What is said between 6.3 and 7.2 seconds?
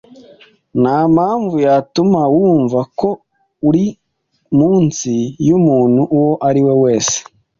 ari we wese.